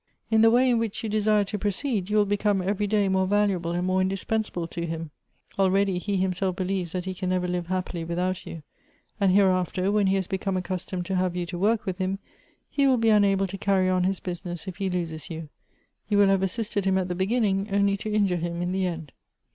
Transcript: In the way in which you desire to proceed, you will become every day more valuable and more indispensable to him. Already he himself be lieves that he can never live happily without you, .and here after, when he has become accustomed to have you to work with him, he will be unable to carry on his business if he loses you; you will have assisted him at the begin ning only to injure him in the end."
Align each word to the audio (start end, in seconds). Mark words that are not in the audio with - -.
In 0.31 0.41
the 0.41 0.49
way 0.49 0.67
in 0.67 0.79
which 0.79 1.03
you 1.03 1.09
desire 1.09 1.43
to 1.43 1.59
proceed, 1.59 2.09
you 2.09 2.17
will 2.17 2.25
become 2.25 2.59
every 2.59 2.87
day 2.87 3.07
more 3.07 3.27
valuable 3.27 3.73
and 3.73 3.85
more 3.85 4.01
indispensable 4.01 4.65
to 4.69 4.87
him. 4.87 5.11
Already 5.59 5.99
he 5.99 6.17
himself 6.17 6.55
be 6.55 6.63
lieves 6.63 6.93
that 6.93 7.05
he 7.05 7.13
can 7.13 7.29
never 7.29 7.47
live 7.47 7.67
happily 7.67 8.03
without 8.03 8.43
you, 8.47 8.63
.and 9.19 9.31
here 9.31 9.49
after, 9.49 9.91
when 9.91 10.07
he 10.07 10.15
has 10.15 10.25
become 10.25 10.57
accustomed 10.57 11.05
to 11.05 11.13
have 11.17 11.35
you 11.35 11.45
to 11.45 11.59
work 11.59 11.85
with 11.85 11.99
him, 11.99 12.17
he 12.67 12.87
will 12.87 12.97
be 12.97 13.09
unable 13.09 13.45
to 13.45 13.59
carry 13.59 13.89
on 13.89 14.05
his 14.05 14.19
business 14.19 14.67
if 14.67 14.77
he 14.77 14.89
loses 14.89 15.29
you; 15.29 15.49
you 16.09 16.17
will 16.17 16.29
have 16.29 16.41
assisted 16.41 16.83
him 16.83 16.97
at 16.97 17.07
the 17.07 17.13
begin 17.13 17.43
ning 17.43 17.69
only 17.71 17.95
to 17.95 18.11
injure 18.11 18.37
him 18.37 18.63
in 18.63 18.71
the 18.71 18.87
end." 18.87 19.11